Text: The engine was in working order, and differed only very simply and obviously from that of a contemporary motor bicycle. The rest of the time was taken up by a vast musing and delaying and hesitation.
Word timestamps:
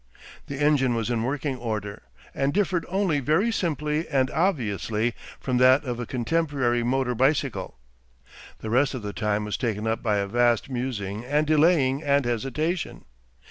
The 0.47 0.57
engine 0.59 0.95
was 0.95 1.11
in 1.11 1.21
working 1.21 1.57
order, 1.57 2.01
and 2.33 2.51
differed 2.55 2.87
only 2.89 3.19
very 3.19 3.51
simply 3.51 4.07
and 4.07 4.31
obviously 4.31 5.13
from 5.39 5.57
that 5.57 5.83
of 5.83 5.99
a 5.99 6.07
contemporary 6.07 6.81
motor 6.81 7.13
bicycle. 7.13 7.77
The 8.61 8.71
rest 8.71 8.95
of 8.95 9.03
the 9.03 9.13
time 9.13 9.45
was 9.45 9.57
taken 9.57 9.85
up 9.85 10.01
by 10.01 10.17
a 10.17 10.25
vast 10.25 10.71
musing 10.71 11.23
and 11.23 11.45
delaying 11.45 12.01
and 12.01 12.25
hesitation. 12.25 13.05